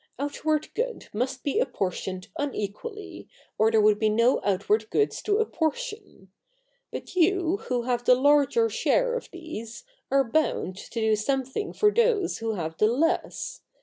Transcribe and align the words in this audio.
Outward 0.17 0.73
good 0.73 1.09
must 1.13 1.43
be 1.43 1.59
apportioned 1.59 2.27
unequally, 2.35 3.27
or 3.59 3.69
there 3.69 3.81
would 3.81 3.99
be 3.99 4.09
no 4.09 4.41
outward 4.43 4.89
goods 4.89 5.21
to 5.21 5.37
apportion. 5.37 6.31
But 6.89 7.15
you 7.15 7.57
who 7.67 7.83
have 7.83 8.03
the 8.03 8.15
larger 8.15 8.67
share 8.67 9.13
of 9.13 9.29
these 9.31 9.83
are 10.09 10.23
bound 10.23 10.75
to 10.75 10.99
do 10.99 11.15
something 11.15 11.71
for 11.71 11.91
those 11.91 12.39
who 12.39 12.53
have 12.55 12.77
the 12.79 12.87
less. 12.87 13.61